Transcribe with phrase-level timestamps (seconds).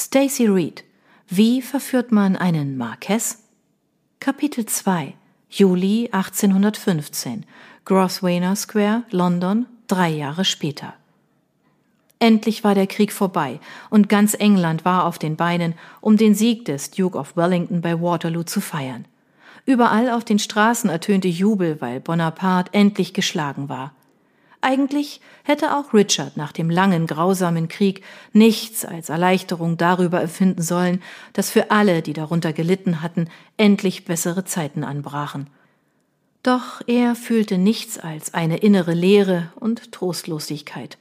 [0.00, 0.84] Stacy Reed.
[1.26, 3.42] Wie verführt man einen Marquess?
[4.20, 5.14] Kapitel 2
[5.50, 7.44] Juli 1815
[7.84, 10.94] Grosvenor Square, London, drei Jahre später.
[12.20, 13.58] Endlich war der Krieg vorbei
[13.90, 18.00] und ganz England war auf den Beinen, um den Sieg des Duke of Wellington bei
[18.00, 19.04] Waterloo zu feiern.
[19.66, 23.94] Überall auf den Straßen ertönte Jubel, weil Bonaparte endlich geschlagen war.
[24.60, 28.02] Eigentlich hätte auch Richard nach dem langen, grausamen Krieg
[28.32, 31.02] nichts als Erleichterung darüber empfinden sollen,
[31.32, 35.48] dass für alle, die darunter gelitten hatten, endlich bessere Zeiten anbrachen.
[36.42, 40.98] Doch er fühlte nichts als eine innere Leere und Trostlosigkeit.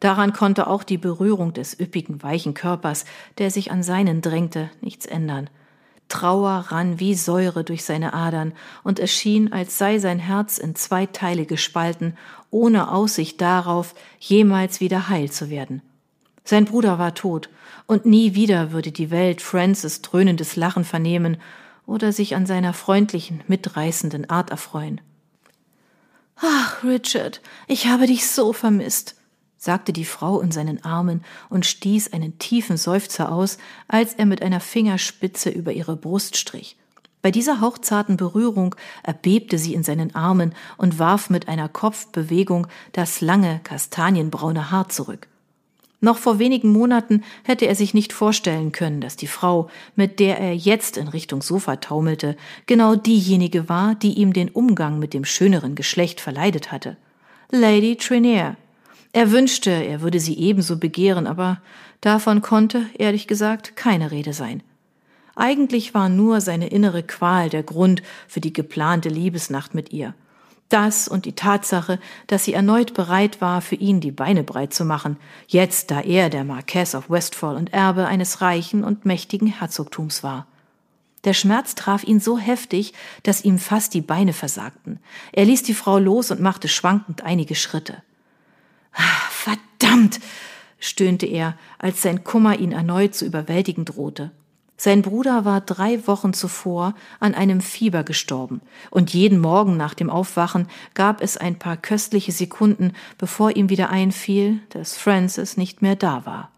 [0.00, 3.04] Daran konnte auch die Berührung des üppigen, weichen Körpers,
[3.38, 5.50] der sich an seinen drängte, nichts ändern.
[6.10, 10.74] Trauer rann wie Säure durch seine Adern, und es schien, als sei sein Herz in
[10.74, 12.18] zwei Teile gespalten,
[12.50, 15.80] ohne Aussicht darauf, jemals wieder heil zu werden.
[16.44, 17.48] Sein Bruder war tot,
[17.86, 21.38] und nie wieder würde die Welt Francis dröhnendes Lachen vernehmen
[21.86, 25.00] oder sich an seiner freundlichen, mitreißenden Art erfreuen.
[26.36, 29.19] Ach, Richard, ich habe dich so vermisst
[29.60, 33.58] sagte die Frau in seinen Armen und stieß einen tiefen Seufzer aus,
[33.88, 36.76] als er mit einer Fingerspitze über ihre Brust strich.
[37.20, 43.20] Bei dieser hauchzarten Berührung erbebte sie in seinen Armen und warf mit einer Kopfbewegung das
[43.20, 45.28] lange kastanienbraune Haar zurück.
[46.00, 50.38] Noch vor wenigen Monaten hätte er sich nicht vorstellen können, dass die Frau, mit der
[50.38, 55.26] er jetzt in Richtung Sofa taumelte, genau diejenige war, die ihm den Umgang mit dem
[55.26, 56.96] schöneren Geschlecht verleidet hatte.
[57.50, 58.56] Lady Trinair,
[59.12, 61.60] er wünschte, er würde sie ebenso begehren, aber
[62.00, 64.62] davon konnte, ehrlich gesagt, keine Rede sein.
[65.34, 70.14] Eigentlich war nur seine innere Qual der Grund für die geplante Liebesnacht mit ihr.
[70.68, 74.84] Das und die Tatsache, dass sie erneut bereit war, für ihn die Beine breit zu
[74.84, 75.16] machen,
[75.48, 80.46] jetzt da er der Marquess of Westfall und Erbe eines reichen und mächtigen Herzogtums war.
[81.24, 82.94] Der Schmerz traf ihn so heftig,
[83.24, 85.00] dass ihm fast die Beine versagten.
[85.32, 88.02] Er ließ die Frau los und machte schwankend einige Schritte.
[88.92, 90.20] Verdammt,
[90.78, 94.30] stöhnte er, als sein Kummer ihn erneut zu überwältigen drohte.
[94.76, 100.08] Sein Bruder war drei Wochen zuvor an einem Fieber gestorben, und jeden Morgen nach dem
[100.08, 105.96] Aufwachen gab es ein paar köstliche Sekunden, bevor ihm wieder einfiel, dass Francis nicht mehr
[105.96, 106.50] da war.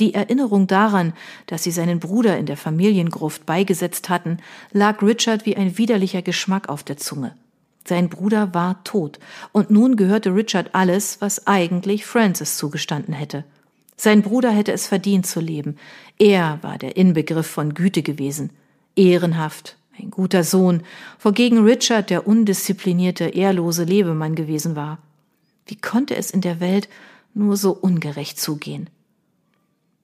[0.00, 1.14] Die Erinnerung daran,
[1.46, 4.36] dass sie seinen Bruder in der Familiengruft beigesetzt hatten,
[4.72, 7.34] lag Richard wie ein widerlicher Geschmack auf der Zunge.
[7.86, 9.20] Sein Bruder war tot,
[9.52, 13.44] und nun gehörte Richard alles, was eigentlich Francis zugestanden hätte.
[13.96, 15.76] Sein Bruder hätte es verdient zu leben.
[16.18, 18.50] Er war der Inbegriff von Güte gewesen.
[18.96, 20.82] Ehrenhaft, ein guter Sohn,
[21.20, 24.98] wogegen Richard der undisziplinierte, ehrlose Lebemann gewesen war.
[25.66, 26.88] Wie konnte es in der Welt
[27.34, 28.90] nur so ungerecht zugehen?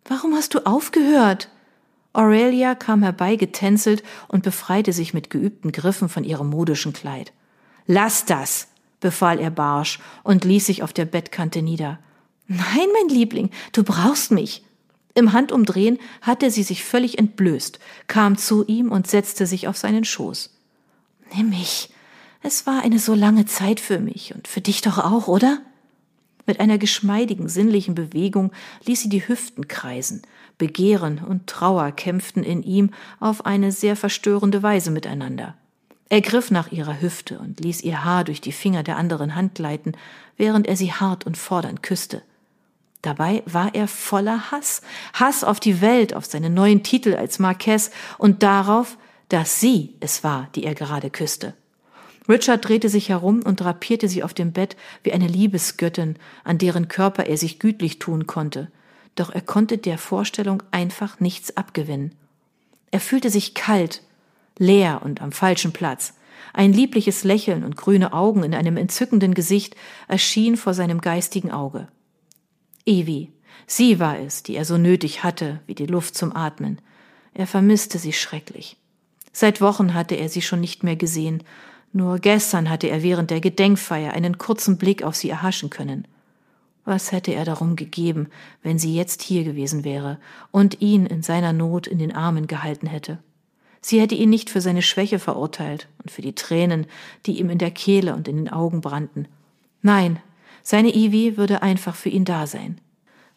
[0.05, 1.49] Warum hast du aufgehört?
[2.13, 7.33] Aurelia kam herbeigetänzelt und befreite sich mit geübten Griffen von ihrem modischen Kleid.
[7.87, 8.69] Lass das,
[9.01, 11.99] befahl er barsch und ließ sich auf der Bettkante nieder.
[12.47, 14.65] Nein, mein Liebling, du brauchst mich.
[15.15, 20.05] Im Handumdrehen hatte sie sich völlig entblößt, kam zu ihm und setzte sich auf seinen
[20.05, 20.51] Schoß.
[21.35, 21.91] Nimm mich.
[22.43, 25.61] Es war eine so lange Zeit für mich und für dich doch auch, oder?
[26.47, 28.53] Mit einer geschmeidigen, sinnlichen Bewegung
[28.85, 30.23] ließ sie die Hüften kreisen.
[30.59, 32.91] Begehren und Trauer kämpften in ihm
[33.21, 35.55] auf eine sehr verstörende Weise miteinander.
[36.13, 39.55] Er griff nach ihrer Hüfte und ließ ihr Haar durch die Finger der anderen Hand
[39.55, 39.93] gleiten,
[40.37, 42.21] während er sie hart und fordernd küsste.
[43.01, 44.83] Dabei war er voller Hass,
[45.15, 48.99] Hass auf die Welt, auf seinen neuen Titel als Marquess und darauf,
[49.31, 51.55] dass sie es war, die er gerade küsste.
[52.29, 56.89] Richard drehte sich herum und drapierte sie auf dem Bett wie eine Liebesgöttin, an deren
[56.89, 58.71] Körper er sich gütlich tun konnte.
[59.15, 62.15] Doch er konnte der Vorstellung einfach nichts abgewinnen.
[62.91, 64.03] Er fühlte sich kalt,
[64.59, 66.15] leer und am falschen Platz.
[66.53, 69.75] Ein liebliches Lächeln und grüne Augen in einem entzückenden Gesicht
[70.09, 71.89] erschien vor seinem geistigen Auge.
[72.85, 73.33] Evi,
[73.67, 76.81] sie war es, die er so nötig hatte wie die Luft zum Atmen.
[77.35, 78.77] Er vermisste sie schrecklich.
[79.33, 81.43] Seit Wochen hatte er sie schon nicht mehr gesehen,
[81.93, 86.07] nur gestern hatte er während der Gedenkfeier einen kurzen Blick auf sie erhaschen können.
[86.85, 88.29] Was hätte er darum gegeben,
[88.63, 90.19] wenn sie jetzt hier gewesen wäre
[90.51, 93.19] und ihn in seiner Not in den Armen gehalten hätte?
[93.83, 96.87] Sie hätte ihn nicht für seine Schwäche verurteilt und für die Tränen,
[97.27, 99.27] die ihm in der Kehle und in den Augen brannten.
[99.83, 100.21] Nein,
[100.63, 102.81] seine Ivy würde einfach für ihn da sein.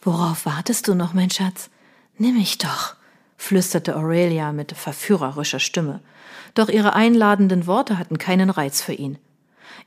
[0.02, 1.72] Worauf wartest du noch, mein Schatz?
[2.20, 2.96] Nimm mich doch,
[3.38, 6.00] flüsterte Aurelia mit verführerischer Stimme.
[6.54, 9.18] Doch ihre einladenden Worte hatten keinen Reiz für ihn.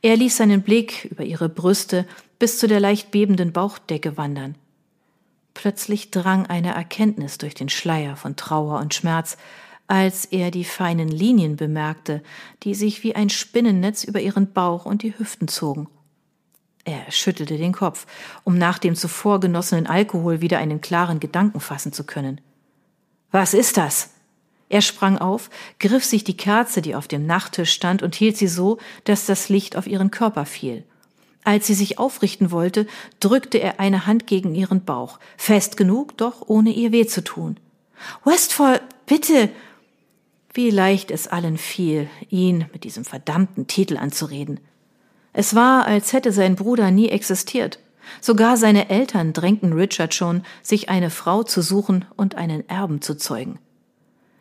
[0.02, 2.04] Er ließ seinen Blick über ihre Brüste
[2.40, 4.56] bis zu der leicht bebenden Bauchdecke wandern.
[5.54, 9.36] Plötzlich drang eine Erkenntnis durch den Schleier von Trauer und Schmerz,
[9.88, 12.22] als er die feinen Linien bemerkte,
[12.62, 15.88] die sich wie ein Spinnennetz über ihren Bauch und die Hüften zogen.
[16.84, 18.06] Er schüttelte den Kopf,
[18.44, 22.40] um nach dem zuvor genossenen Alkohol wieder einen klaren Gedanken fassen zu können.
[23.30, 24.10] Was ist das?
[24.70, 28.48] Er sprang auf, griff sich die Kerze, die auf dem Nachttisch stand, und hielt sie
[28.48, 30.84] so, dass das Licht auf ihren Körper fiel.
[31.44, 32.86] Als sie sich aufrichten wollte,
[33.20, 37.58] drückte er eine Hand gegen ihren Bauch, fest genug, doch ohne ihr weh zu tun.
[38.24, 39.48] Westfall, bitte,
[40.58, 44.58] wie leicht es allen fiel, ihn mit diesem verdammten Titel anzureden.
[45.32, 47.78] Es war, als hätte sein Bruder nie existiert.
[48.20, 53.16] Sogar seine Eltern drängten Richard schon, sich eine Frau zu suchen und einen Erben zu
[53.16, 53.60] zeugen.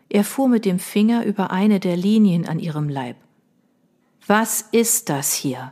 [0.10, 3.18] Er fuhr mit dem Finger über eine der Linien an ihrem Leib.
[4.26, 5.72] Was ist das hier?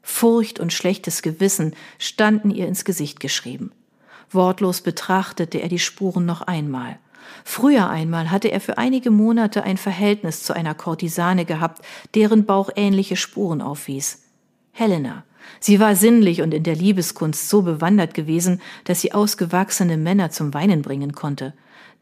[0.00, 3.72] Furcht und schlechtes Gewissen standen ihr ins Gesicht geschrieben.
[4.30, 7.00] Wortlos betrachtete er die Spuren noch einmal.
[7.44, 11.82] Früher einmal hatte er für einige Monate ein Verhältnis zu einer Kurtisane gehabt,
[12.14, 14.22] deren Bauch ähnliche Spuren aufwies.
[14.72, 15.24] Helena.
[15.60, 20.54] Sie war sinnlich und in der Liebeskunst so bewandert gewesen, dass sie ausgewachsene Männer zum
[20.54, 21.52] Weinen bringen konnte.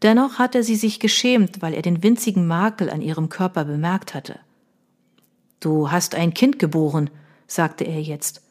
[0.03, 4.39] Dennoch hatte sie sich geschämt, weil er den winzigen Makel an ihrem Körper bemerkt hatte.
[5.59, 7.11] Du hast ein Kind geboren,
[7.47, 8.43] sagte er jetzt.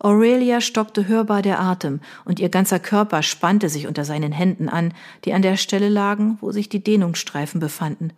[0.00, 4.94] Aurelia stockte hörbar der Atem, und ihr ganzer Körper spannte sich unter seinen Händen an,
[5.24, 8.12] die an der Stelle lagen, wo sich die Dehnungsstreifen befanden.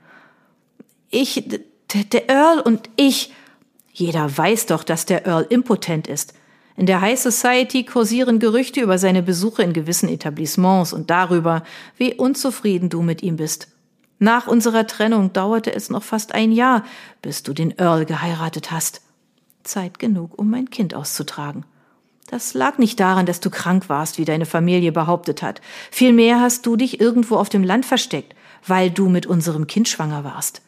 [1.08, 1.44] Ich,
[2.12, 3.32] der Earl und ich.
[3.92, 6.34] Jeder weiß doch, dass der Earl impotent ist.
[6.76, 11.62] In der High Society kursieren Gerüchte über seine Besuche in gewissen Etablissements und darüber,
[11.96, 13.68] wie unzufrieden du mit ihm bist.
[14.18, 16.84] Nach unserer Trennung dauerte es noch fast ein Jahr,
[17.22, 19.02] bis du den Earl geheiratet hast.
[19.62, 21.64] Zeit genug, um mein Kind auszutragen.
[22.30, 25.60] Das lag nicht daran, dass du krank warst, wie deine Familie behauptet hat.
[25.90, 30.22] Vielmehr hast du dich irgendwo auf dem Land versteckt, weil du mit unserem Kind schwanger
[30.22, 30.62] warst.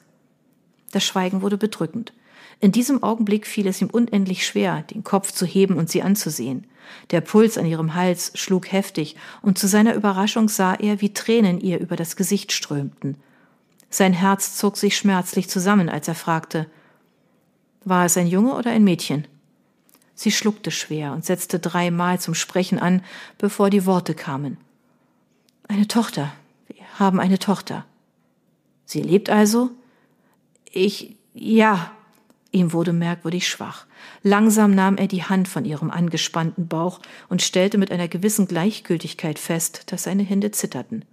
[0.91, 2.13] Das Schweigen wurde bedrückend.
[2.59, 6.67] In diesem Augenblick fiel es ihm unendlich schwer, den Kopf zu heben und sie anzusehen.
[7.13, 11.61] Der Puls an ihrem Hals schlug heftig, und zu seiner Überraschung sah er, wie Tränen
[11.61, 13.17] ihr über das Gesicht strömten.
[13.89, 16.67] Sein Herz zog sich schmerzlich zusammen, als er fragte
[17.85, 19.27] war es ein Junge oder ein Mädchen?
[20.15, 23.03] Sie schluckte schwer und setzte dreimal zum Sprechen an,
[23.39, 24.57] bevor die Worte kamen.
[25.69, 26.33] Eine Tochter.
[26.69, 27.85] Wir haben eine Tochter.
[28.85, 29.71] Sie lebt also?
[30.71, 31.93] Ich, ja.
[32.51, 33.87] Ihm wurde merkwürdig schwach.
[34.23, 37.01] Langsam nahm er die Hand von ihrem angespannten Bauch
[37.31, 41.07] und stellte mit einer gewissen Gleichgültigkeit fest, dass seine Hände zitterten.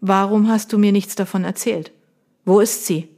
[0.00, 1.90] Warum hast du mir nichts davon erzählt?
[2.44, 3.08] Wo ist sie?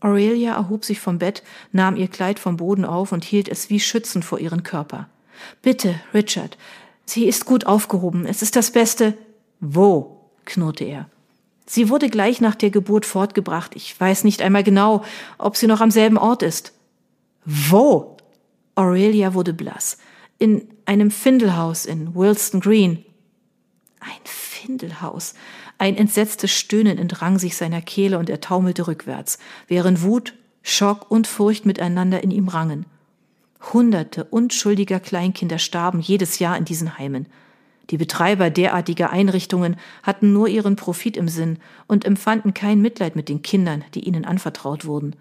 [0.00, 1.42] Aurelia erhob sich vom Bett,
[1.72, 5.08] nahm ihr Kleid vom Boden auf und hielt es wie schützend vor ihren Körper.
[5.62, 6.56] Bitte, Richard,
[7.04, 9.14] sie ist gut aufgehoben, es ist das Beste.
[9.60, 10.30] Wo?
[10.44, 11.08] knurrte er.
[11.66, 13.76] Sie wurde gleich nach der Geburt fortgebracht.
[13.76, 15.04] Ich weiß nicht einmal genau,
[15.36, 16.72] ob sie noch am selben Ort ist.
[17.44, 18.16] Wo?
[18.74, 19.98] Aurelia wurde blass.
[20.38, 23.04] In einem Findelhaus in Wilston Green.
[24.00, 25.34] Ein Findelhaus.
[25.78, 29.38] Ein entsetztes Stöhnen entrang sich seiner Kehle und er taumelte rückwärts,
[29.68, 32.84] während Wut, Schock und Furcht miteinander in ihm rangen.
[33.72, 37.26] Hunderte unschuldiger Kleinkinder starben jedes Jahr in diesen Heimen.
[37.90, 43.28] Die Betreiber derartiger Einrichtungen hatten nur ihren Profit im Sinn und empfanden kein Mitleid mit
[43.28, 45.16] den Kindern, die ihnen anvertraut wurden.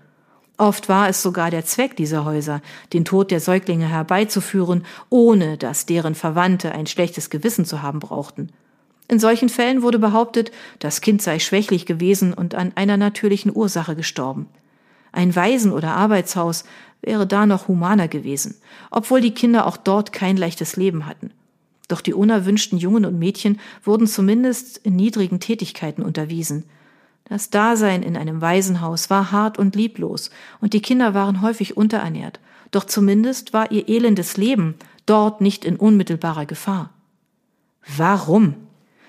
[0.57, 2.61] Oft war es sogar der Zweck dieser Häuser,
[2.91, 8.49] den Tod der Säuglinge herbeizuführen, ohne dass deren Verwandte ein schlechtes Gewissen zu haben brauchten.
[9.07, 13.95] In solchen Fällen wurde behauptet, das Kind sei schwächlich gewesen und an einer natürlichen Ursache
[13.95, 14.47] gestorben.
[15.13, 16.65] Ein Waisen- oder Arbeitshaus
[17.01, 18.55] wäre da noch humaner gewesen,
[18.91, 21.31] obwohl die Kinder auch dort kein leichtes Leben hatten.
[21.87, 26.65] Doch die unerwünschten Jungen und Mädchen wurden zumindest in niedrigen Tätigkeiten unterwiesen.
[27.29, 32.39] Das Dasein in einem Waisenhaus war hart und lieblos, und die Kinder waren häufig unterernährt,
[32.71, 36.89] doch zumindest war ihr elendes Leben dort nicht in unmittelbarer Gefahr.
[37.95, 38.66] Warum?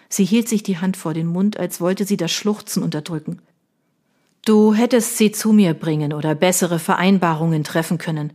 [0.08, 3.40] Sie hielt sich die Hand vor den Mund, als wollte sie das Schluchzen unterdrücken.
[4.44, 8.32] Du hättest sie zu mir bringen oder bessere Vereinbarungen treffen können.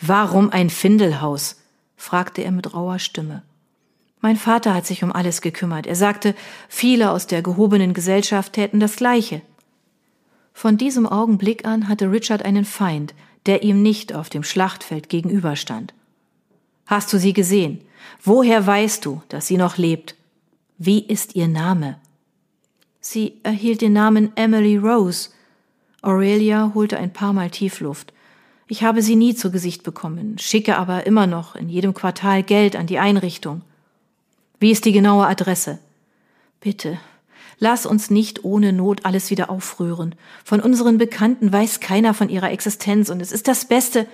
[0.00, 1.56] Warum ein Findelhaus?
[1.96, 3.42] fragte er mit rauer Stimme.
[4.20, 5.86] Mein Vater hat sich um alles gekümmert.
[5.86, 6.34] Er sagte,
[6.68, 9.42] viele aus der gehobenen Gesellschaft täten das Gleiche.
[10.52, 13.14] Von diesem Augenblick an hatte Richard einen Feind,
[13.46, 15.94] der ihm nicht auf dem Schlachtfeld gegenüberstand.
[16.86, 17.80] Hast du sie gesehen?
[18.22, 20.17] Woher weißt du, dass sie noch lebt?
[20.80, 21.96] Wie ist Ihr Name?
[23.00, 25.30] Sie erhielt den Namen Emily Rose.
[26.02, 28.12] Aurelia holte ein paar Mal Tiefluft.
[28.68, 32.76] Ich habe sie nie zu Gesicht bekommen, schicke aber immer noch in jedem Quartal Geld
[32.76, 33.62] an die Einrichtung.
[34.60, 35.80] Wie ist die genaue Adresse?
[36.60, 37.00] Bitte,
[37.58, 40.14] lass uns nicht ohne Not alles wieder aufrühren.
[40.44, 44.06] Von unseren Bekannten weiß keiner von ihrer Existenz und es ist das Beste.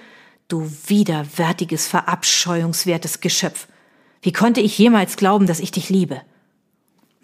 [0.49, 3.69] Du widerwärtiges, verabscheuungswertes Geschöpf.
[4.23, 6.23] Wie konnte ich jemals glauben, dass ich dich liebe?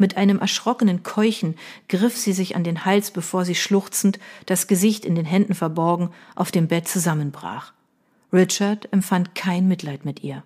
[0.00, 1.56] Mit einem erschrockenen Keuchen
[1.90, 6.08] griff sie sich an den Hals, bevor sie schluchzend, das Gesicht in den Händen verborgen,
[6.34, 7.74] auf dem Bett zusammenbrach.
[8.32, 10.42] Richard empfand kein Mitleid mit ihr.